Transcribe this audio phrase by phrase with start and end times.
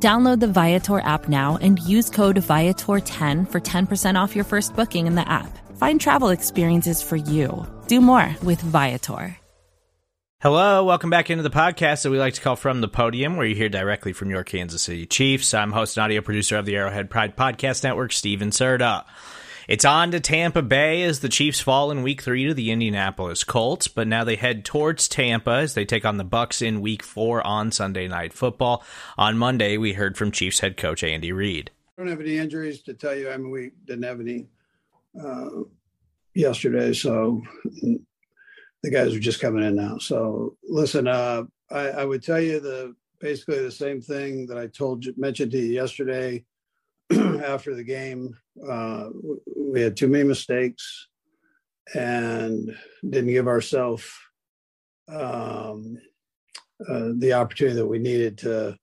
[0.00, 5.08] Download the Viator app now and use code Viator10 for 10% off your first booking
[5.08, 5.58] in the app.
[5.76, 7.66] Find travel experiences for you.
[7.88, 9.36] Do more with Viator.
[10.40, 13.44] Hello, welcome back into the podcast that we like to call From the Podium, where
[13.44, 15.52] you hear directly from your Kansas City Chiefs.
[15.52, 19.04] I'm host and audio producer of the Arrowhead Pride Podcast Network, Steven Serta.
[19.68, 23.44] It's on to Tampa Bay as the Chiefs fall in Week Three to the Indianapolis
[23.44, 27.02] Colts, but now they head towards Tampa as they take on the Bucs in Week
[27.02, 28.82] Four on Sunday Night Football.
[29.18, 31.70] On Monday, we heard from Chiefs head coach Andy Reid.
[31.98, 33.28] I don't have any injuries to tell you.
[33.28, 34.46] I mean, we didn't have any
[35.22, 35.50] uh,
[36.32, 37.42] yesterday, so
[38.82, 39.98] the guys are just coming in now.
[39.98, 44.68] So listen, uh, I, I, would tell you the basically the same thing that I
[44.68, 46.46] told you mentioned to you yesterday
[47.12, 48.34] after the game.
[48.66, 49.10] Uh,
[49.56, 51.08] we had too many mistakes
[51.94, 52.76] and
[53.08, 54.10] didn't give ourselves
[55.08, 55.98] um,
[56.88, 58.76] uh, the opportunity that we needed to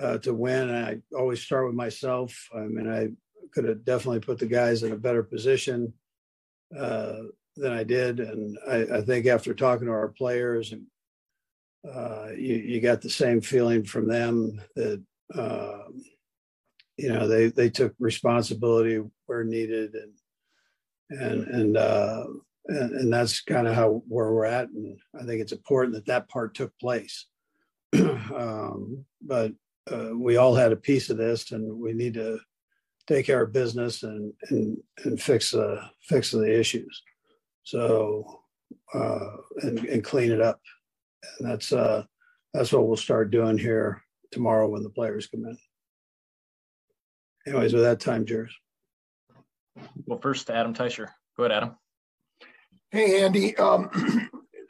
[0.00, 0.68] uh, to win.
[0.70, 2.48] And I always start with myself.
[2.54, 3.08] I mean, I
[3.52, 5.92] could have definitely put the guys in a better position.
[6.76, 7.22] Uh,
[7.58, 8.20] than I did.
[8.20, 10.86] And I, I think after talking to our players, and
[11.88, 15.02] uh, you, you got the same feeling from them that
[15.34, 15.78] uh,
[16.98, 22.24] you know they they took responsibility where needed, and and and uh,
[22.66, 24.68] and, and that's kind of how where we're at.
[24.68, 27.26] And I think it's important that that part took place.
[27.94, 29.52] um, but
[29.90, 32.40] uh, we all had a piece of this, and we need to
[33.06, 37.02] take care of business and and and fix the fix the issues.
[37.62, 38.42] So
[38.92, 40.60] uh, and and clean it up,
[41.38, 42.04] and that's uh,
[42.52, 45.56] that's what we'll start doing here tomorrow when the players come in.
[47.48, 48.54] Anyways, with that time, Jers.
[50.06, 51.08] Well, first, Adam Teicher.
[51.36, 51.76] Go ahead, Adam.
[52.90, 53.56] Hey, Andy.
[53.56, 53.90] Um,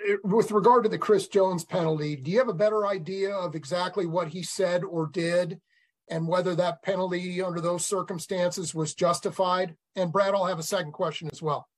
[0.23, 4.07] with regard to the Chris Jones penalty, do you have a better idea of exactly
[4.07, 5.61] what he said or did
[6.09, 9.75] and whether that penalty under those circumstances was justified?
[9.97, 11.69] And Brad, I'll have a second question as well.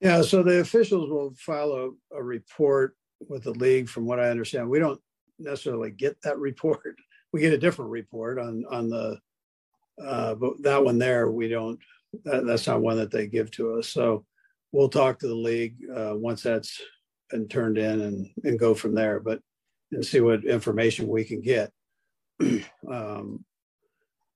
[0.00, 2.96] Yeah, so the officials will file a, a report
[3.28, 3.88] with the league.
[3.88, 5.00] From what I understand, we don't
[5.38, 6.80] necessarily get that report.
[7.32, 9.18] We get a different report on on the,
[10.02, 11.78] uh, but that one there we don't.
[12.24, 13.88] That, that's not one that they give to us.
[13.88, 14.24] So
[14.72, 16.80] we'll talk to the league uh, once that's
[17.30, 19.20] been turned in and and go from there.
[19.20, 19.40] But
[19.92, 21.70] and see what information we can get.
[22.40, 23.44] um,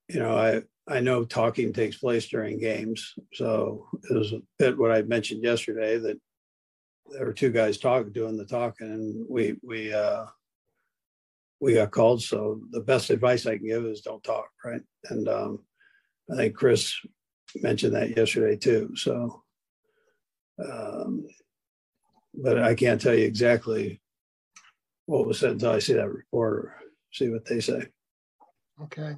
[0.09, 3.15] you know, I I know talking takes place during games.
[3.35, 6.19] So it was a bit what I mentioned yesterday that
[7.11, 10.27] there were two guys talking, doing the talking, and we we uh,
[11.61, 12.23] we got called.
[12.23, 14.83] So the best advice I can give is don't talk, right?
[15.11, 15.61] And um,
[16.33, 16.95] I think Chris
[17.57, 18.93] mentioned that yesterday too.
[18.95, 19.43] So,
[20.65, 21.27] um,
[22.35, 24.01] but I can't tell you exactly
[25.07, 26.77] what was said until I see that report or
[27.13, 27.87] see what they say.
[28.83, 29.17] Okay.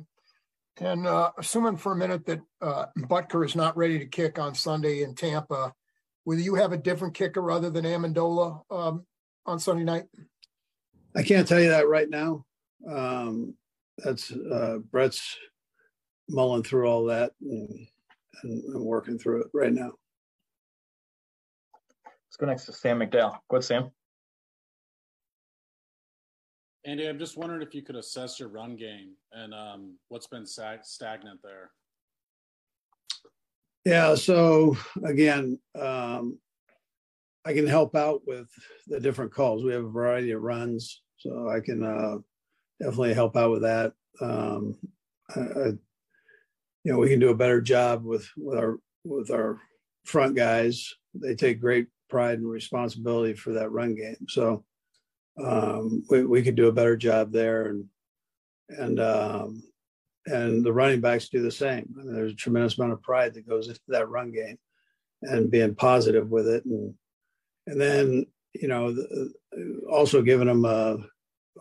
[0.79, 4.55] And uh, assuming for a minute that uh, Butker is not ready to kick on
[4.55, 5.75] Sunday in Tampa,
[6.25, 9.05] will you have a different kicker other than Ammendola um,
[9.45, 10.05] on Sunday night?
[11.17, 12.45] I can't tell you that right now.
[12.89, 13.55] Um,
[13.99, 15.37] that's uh, Brett's
[16.29, 17.87] mulling through all that and,
[18.43, 19.91] and, and, working through it right now.
[22.07, 23.39] Let's go next to Sam McDowell.
[23.51, 23.91] Go ahead, Sam.
[26.87, 30.47] Andy, I'm just wondering if you could assess your run game and um, what's been
[30.47, 31.71] sag- stagnant there.
[33.85, 34.15] Yeah.
[34.15, 36.39] So again, um,
[37.45, 38.49] I can help out with
[38.87, 39.65] the different calls.
[39.65, 42.19] We have a variety of runs, so I can uh,
[42.81, 43.93] definitely help out with that.
[44.21, 44.77] Um,
[45.35, 45.67] I, I,
[46.85, 49.59] you know, we can do a better job with with our with our
[50.05, 50.95] front guys.
[51.15, 54.27] They take great pride and responsibility for that run game.
[54.29, 54.65] So
[55.43, 57.85] um, we, we could do a better job there and
[58.69, 59.63] and um,
[60.27, 61.95] and the running backs do the same.
[61.99, 64.59] I mean, there's a tremendous amount of pride that goes into that run game
[65.23, 66.95] and being positive with it and
[67.71, 69.33] and then you know the,
[69.91, 70.97] also giving them uh,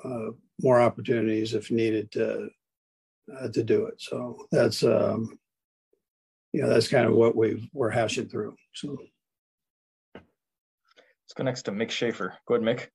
[0.03, 2.49] uh, more opportunities if needed to
[3.39, 4.01] uh, to do it.
[4.01, 5.37] So that's um,
[6.51, 8.55] you know that's kind of what we we're hashing through.
[8.73, 8.97] So
[10.15, 12.35] let's go next to Mick Schaefer.
[12.47, 12.87] Go ahead, Mick.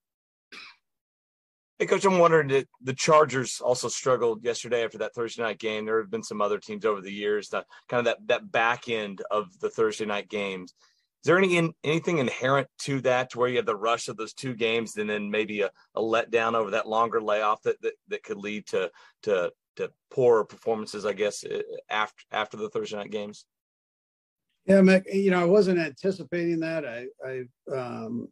[1.79, 5.85] Hey, coach, I'm wondering that the Chargers also struggled yesterday after that Thursday night game.
[5.85, 8.89] There have been some other teams over the years that kind of that that back
[8.89, 10.75] end of the Thursday night games.
[11.25, 14.35] Is there any anything inherent to that, to where you have the rush of those
[14.35, 18.23] two games, and then maybe a, a letdown over that longer layoff that, that that
[18.23, 18.91] could lead to
[19.23, 21.43] to to poorer performances, I guess,
[21.89, 23.47] after after the Thursday night games?
[24.67, 26.85] Yeah, Mick, you know, I wasn't anticipating that.
[26.85, 27.45] I, I
[27.75, 28.29] um,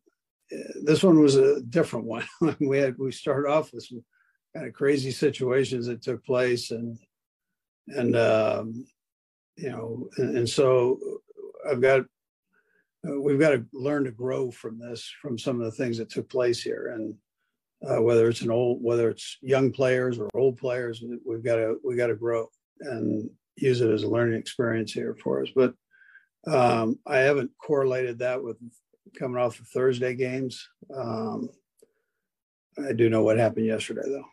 [0.85, 2.27] this one was a different one.
[2.61, 4.05] we had we started off with some
[4.55, 6.99] kind of crazy situations that took place, and
[7.89, 8.85] and um,
[9.57, 10.99] you know, and, and so
[11.67, 12.03] I've got
[13.09, 16.11] uh, we've got to learn to grow from this, from some of the things that
[16.11, 17.15] took place here, and
[17.89, 21.77] uh, whether it's an old, whether it's young players or old players, we've got to
[21.85, 22.49] we got to grow
[22.81, 25.49] and use it as a learning experience here for us.
[25.55, 25.75] But
[26.47, 28.57] um, I haven't correlated that with
[29.19, 30.69] coming off the Thursday games.
[30.95, 31.49] Um,
[32.89, 34.25] I do know what happened yesterday, though.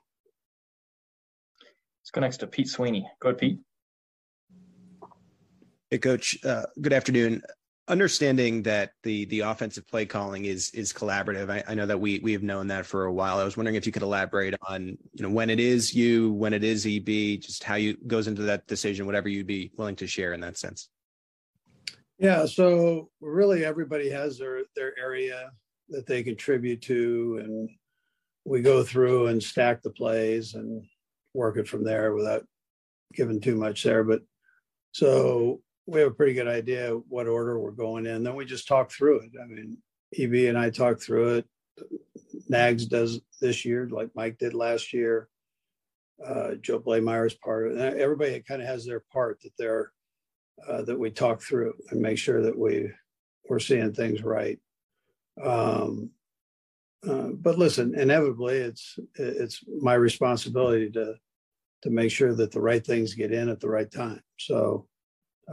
[2.02, 3.08] Let's go next to Pete Sweeney.
[3.20, 3.60] Go ahead, Pete.
[5.90, 6.38] Hey, Coach.
[6.46, 7.42] Uh, good afternoon.
[7.90, 11.50] Understanding that the the offensive play calling is is collaborative.
[11.50, 13.40] I, I, know that we we have known that for a while.
[13.40, 16.54] I was wondering if you could elaborate on you know when it is you, when
[16.54, 20.06] it is EB, just how you goes into that decision, whatever you'd be willing to
[20.06, 20.88] share in that sense.
[22.20, 25.50] Yeah, so really everybody has their their area
[25.90, 27.70] that they contribute to, and
[28.46, 30.86] we go through and stack the plays and
[31.34, 32.46] work it from there without
[33.14, 34.04] giving too much there.
[34.04, 34.22] But
[34.92, 38.24] so we have a pretty good idea what order we're going in.
[38.24, 39.32] Then we just talk through it.
[39.42, 39.78] I mean,
[40.18, 41.46] EB and I talk through it.
[42.48, 45.30] Nags does this year, like Mike did last year.
[46.26, 47.98] Uh, Joe Bleymaier's part of it.
[47.98, 49.92] Everybody kind of has their part that they're
[50.68, 52.92] uh, that we talk through and make sure that we
[53.48, 54.60] we're seeing things right.
[55.42, 56.12] Um,
[57.08, 61.16] uh, but listen, inevitably, it's it's my responsibility to
[61.84, 64.22] to make sure that the right things get in at the right time.
[64.38, 64.88] So,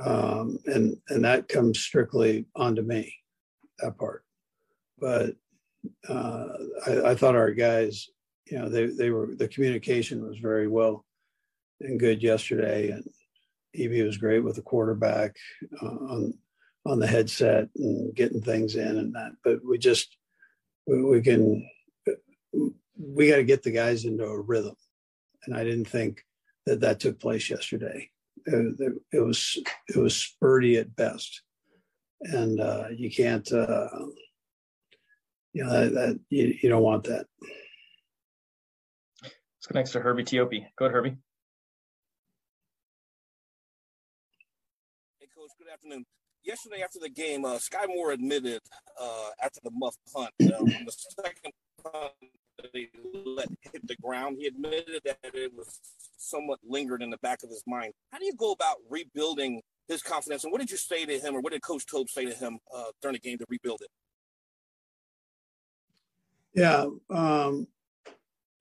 [0.05, 3.15] um, and and that comes strictly onto me,
[3.79, 4.25] that part.
[4.99, 5.37] But
[6.09, 6.47] uh,
[6.87, 8.09] I, I thought our guys,
[8.47, 11.05] you know, they they were the communication was very well
[11.81, 13.05] and good yesterday, and
[13.75, 15.37] EB was great with the quarterback
[15.83, 16.35] uh, on
[16.85, 19.33] on the headset and getting things in and that.
[19.45, 20.17] But we just
[20.87, 21.69] we, we can
[22.99, 24.77] we got to get the guys into a rhythm,
[25.45, 26.25] and I didn't think
[26.67, 28.11] that that took place yesterday.
[28.47, 29.59] It, it was
[29.89, 31.43] it was spurty at best,
[32.21, 33.89] and uh, you can't uh,
[35.53, 37.27] you know that, that you, you don't want that.
[39.23, 40.65] Let's go next to Herbie Teope.
[40.79, 41.17] Go ahead, Herbie.
[45.19, 45.51] Hey, Coach.
[45.59, 46.05] Good afternoon.
[46.45, 48.61] Yesterday after the game, uh, Skyy Moore admitted
[49.01, 51.55] uh, after the muff punt, uh, the second punt
[52.73, 52.89] he
[53.25, 55.81] let hit the ground, he admitted that it was
[56.17, 57.93] somewhat lingered in the back of his mind.
[58.11, 60.45] How do you go about rebuilding his confidence?
[60.45, 62.59] And what did you say to him, or what did Coach Toub say to him
[62.75, 63.89] uh, during the game to rebuild it?
[66.55, 66.87] Yeah.
[67.11, 67.69] Um,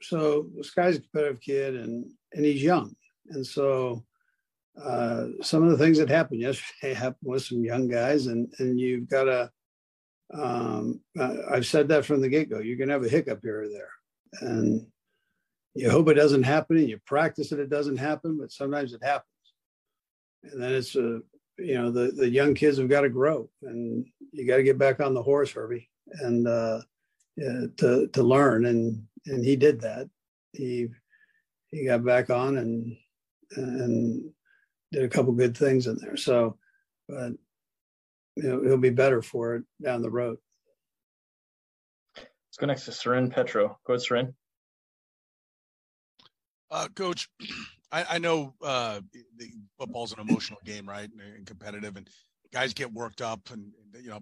[0.01, 2.95] so Skyy's a competitive kid, and and he's young,
[3.30, 4.04] and so
[4.81, 8.80] uh, some of the things that happened yesterday happened with some young guys, and and
[8.80, 9.51] you've got to.
[10.38, 11.02] Um,
[11.50, 12.60] I've said that from the get go.
[12.60, 13.90] You're going to have a hiccup here or there,
[14.42, 14.86] and
[15.74, 16.78] you hope it doesn't happen.
[16.78, 19.30] And you practice it; it doesn't happen, but sometimes it happens.
[20.44, 21.22] And then it's a,
[21.58, 24.78] you know, the the young kids have got to grow, and you got to get
[24.78, 25.90] back on the horse, Herbie,
[26.21, 26.81] and uh,
[27.38, 28.66] yeah, to to learn.
[28.66, 30.09] And and he did that.
[30.52, 30.88] He
[31.71, 32.98] he got back on and
[33.56, 34.31] and
[34.92, 36.18] did a couple good things in there.
[36.18, 36.57] So,
[37.07, 37.33] but
[38.35, 40.37] you know, he'll be better for it down the road.
[42.15, 43.77] Let's go next to Soren Petro.
[43.85, 44.35] Go ahead, Soren.
[46.71, 47.30] Uh, Coach,
[47.92, 49.01] I, I know uh,
[49.37, 52.09] the football's an emotional game, right, and, and, competitive, and
[52.51, 54.19] guys get worked up, and you know,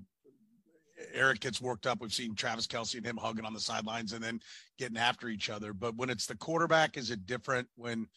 [1.13, 2.01] Eric gets worked up.
[2.01, 4.39] We've seen Travis Kelce and him hugging on the sidelines, and then
[4.77, 5.73] getting after each other.
[5.73, 8.07] But when it's the quarterback, is it different when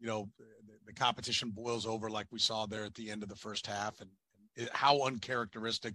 [0.00, 0.28] you know
[0.86, 4.00] the competition boils over like we saw there at the end of the first half
[4.00, 4.25] and, and
[4.72, 5.94] how uncharacteristic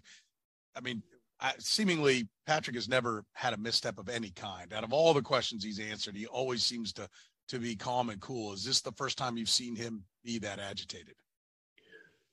[0.75, 1.01] i mean
[1.39, 5.21] I, seemingly patrick has never had a misstep of any kind out of all the
[5.21, 7.07] questions he's answered he always seems to
[7.49, 10.59] to be calm and cool is this the first time you've seen him be that
[10.59, 11.15] agitated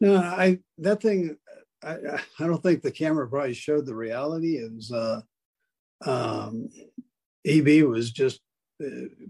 [0.00, 1.36] no i that thing
[1.82, 1.96] i
[2.38, 5.20] i don't think the camera probably showed the reality it was uh
[6.06, 6.68] um
[7.44, 8.40] eb was just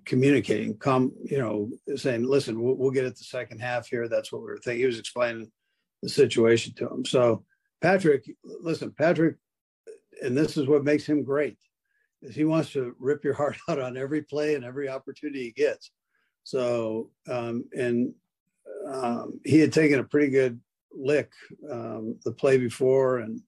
[0.05, 4.09] communicating, come, you know, saying, listen, we'll, we'll, get it the second half here.
[4.09, 4.81] That's what we were thinking.
[4.81, 5.51] He was explaining
[6.03, 7.05] the situation to him.
[7.05, 7.45] So
[7.81, 9.37] Patrick, listen, Patrick,
[10.23, 11.59] and this is what makes him great.
[12.23, 15.51] is he wants to rip your heart out on every play and every opportunity he
[15.53, 15.91] gets.
[16.45, 18.15] So, um, and
[18.91, 20.61] um, he had taken a pretty good
[20.93, 21.31] lick
[21.71, 23.43] um, the play before, and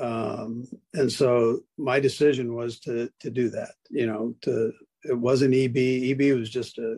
[0.00, 3.72] um, and so my decision was to to do that.
[3.90, 4.72] You know, to
[5.04, 5.76] it wasn't EB.
[5.76, 6.96] EB was just a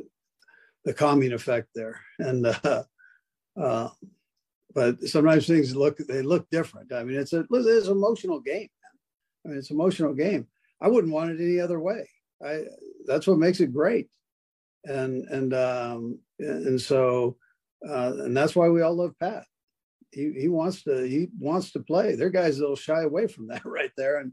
[0.84, 2.84] the calming effect there, and uh,
[3.60, 3.88] uh,
[4.78, 6.92] but sometimes things look they look different.
[6.92, 8.68] I mean, it's a it's an emotional game.
[9.44, 10.46] I mean, it's an emotional game.
[10.80, 12.08] I wouldn't want it any other way.
[12.40, 12.62] I
[13.04, 14.08] that's what makes it great,
[14.84, 17.38] and and um, and so
[17.84, 19.46] uh, and that's why we all love Pat.
[20.12, 22.14] He he wants to he wants to play.
[22.14, 24.30] There are guys that'll shy away from that right there and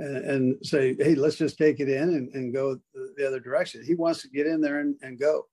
[0.00, 2.78] and, and say, hey, let's just take it in and, and go
[3.16, 3.82] the other direction.
[3.82, 5.46] He wants to get in there and, and go.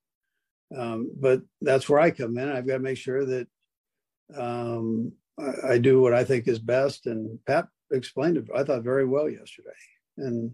[0.75, 2.49] Um, but that's where I come in.
[2.49, 3.47] I've got to make sure that
[4.35, 7.05] um, I, I, do what I think is best.
[7.05, 9.69] And Pat explained it, I thought, very well yesterday.
[10.17, 10.53] And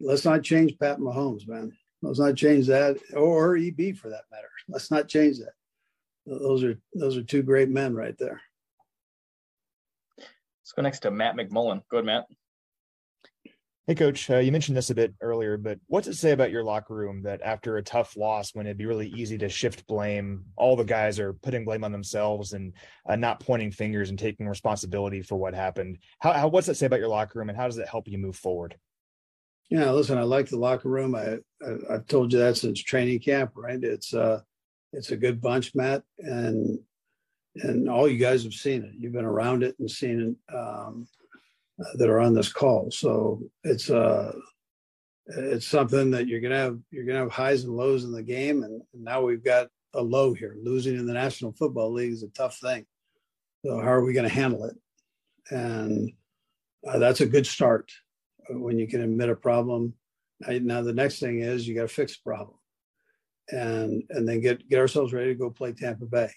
[0.00, 1.72] let's not change Pat Mahomes, man.
[2.02, 4.50] Let's not change that, or EB for that matter.
[4.68, 5.52] Let's not change that.
[6.26, 8.40] Those are those are two great men right there.
[10.18, 11.82] Let's go next to Matt McMullen.
[11.90, 12.26] Go ahead, Matt.
[13.86, 16.64] Hey, coach, uh, you mentioned this a bit earlier, but what's it say about your
[16.64, 20.46] locker room that after a tough loss, when it'd be really easy to shift blame,
[20.56, 22.72] all the guys are putting blame on themselves and
[23.06, 25.98] uh, not pointing fingers and taking responsibility for what happened?
[26.18, 28.16] How, how, what's that say about your locker room and how does it help you
[28.16, 28.74] move forward?
[29.68, 31.14] Yeah, listen, I like the locker room.
[31.14, 33.82] I, I have told you that since training camp, right?
[33.82, 34.40] It's uh,
[34.94, 36.78] it's a good bunch, Matt, and
[37.56, 38.92] and all you guys have seen it.
[38.98, 40.54] You've been around it and seen it.
[40.54, 41.06] Um,
[41.96, 42.90] that are on this call.
[42.90, 44.32] So it's uh
[45.26, 48.62] it's something that you're gonna have you're gonna have highs and lows in the game,
[48.62, 50.56] and, and now we've got a low here.
[50.62, 52.84] Losing in the National Football League is a tough thing.
[53.64, 54.76] So how are we going to handle it?
[55.50, 56.12] And
[56.86, 57.90] uh, that's a good start
[58.50, 59.94] uh, when you can admit a problem.
[60.46, 62.58] Now the next thing is you got to fix the problem,
[63.50, 66.30] and and then get get ourselves ready to go play Tampa Bay,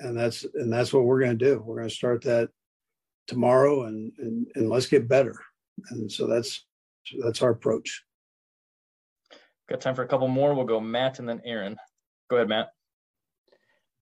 [0.00, 1.62] and that's and that's what we're going to do.
[1.64, 2.48] We're going to start that
[3.26, 5.34] tomorrow and, and and let's get better.
[5.90, 6.64] And so that's
[7.24, 8.04] that's our approach.
[9.68, 10.54] Got time for a couple more.
[10.54, 11.76] We'll go matt and then aaron.
[12.28, 12.70] Go ahead matt.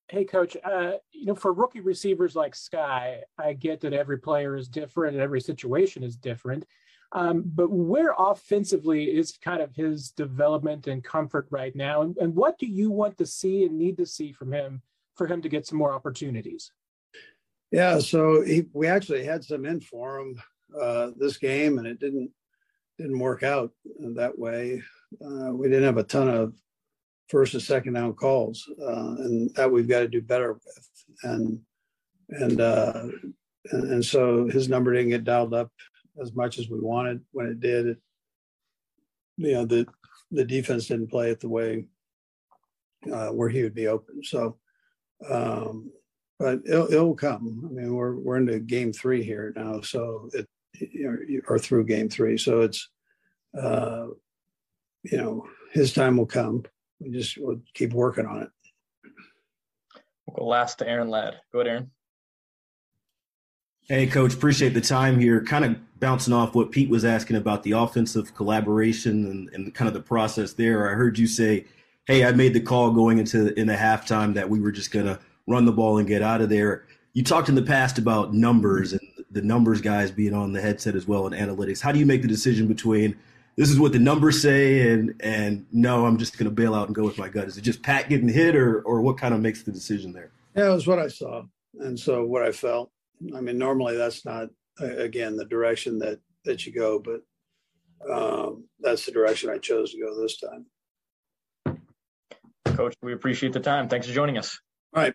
[0.08, 0.56] Hey coach.
[0.62, 5.14] Uh, you know for rookie receivers like Skyy i get that every player is different
[5.14, 6.64] and every situation is different.
[7.12, 12.02] Um, but where offensively is kind of his development and comfort right now?
[12.02, 14.80] And, and what do you want to see and need to see from him
[15.16, 16.70] for him to get some more opportunities
[17.70, 20.42] yeah, so he, we actually had some in for him
[20.80, 22.30] uh, this game, and it didn't
[22.98, 23.70] didn't work out
[24.14, 24.82] that way.
[25.24, 26.54] Uh, we didn't have a ton of
[27.28, 30.88] first and second down calls, uh, and that we've got to do better with.
[31.22, 31.60] And
[32.30, 33.04] and, uh,
[33.72, 35.70] and and so his number didn't get dialed up
[36.20, 37.20] as much as we wanted.
[37.30, 37.98] When it did, it,
[39.36, 39.86] you know the
[40.32, 41.86] the defense didn't play it the way
[43.12, 44.24] uh, where he would be open.
[44.24, 44.56] So.
[45.28, 45.92] Um,
[46.40, 47.68] but it'll, it'll come.
[47.70, 50.48] I mean, we're we're into game three here now, so it
[51.46, 52.88] or through game three, so it's
[53.60, 54.06] uh,
[55.02, 56.64] you know his time will come.
[56.98, 58.48] We just will keep working on it.
[60.26, 61.36] We'll go last to Aaron Ladd.
[61.52, 61.90] Go ahead, Aaron.
[63.88, 65.42] Hey, coach, appreciate the time here.
[65.42, 69.88] Kind of bouncing off what Pete was asking about the offensive collaboration and, and kind
[69.88, 70.90] of the process there.
[70.90, 71.66] I heard you say,
[72.06, 75.18] "Hey, I made the call going into in the halftime that we were just gonna."
[75.50, 76.86] Run the ball and get out of there.
[77.12, 80.94] You talked in the past about numbers and the numbers guys being on the headset
[80.94, 81.80] as well and analytics.
[81.80, 83.16] How do you make the decision between
[83.56, 86.86] this is what the numbers say and and no, I'm just going to bail out
[86.86, 87.48] and go with my gut?
[87.48, 90.30] Is it just Pat getting hit or or what kind of makes the decision there?
[90.56, 91.42] Yeah, it was what I saw
[91.78, 92.90] and so what I felt.
[93.34, 94.48] I mean, normally that's not
[94.80, 97.22] again the direction that that you go, but
[98.10, 100.66] um, that's the direction I chose to go this time.
[102.64, 103.88] Coach, we appreciate the time.
[103.88, 104.58] Thanks for joining us.
[104.94, 105.14] All right.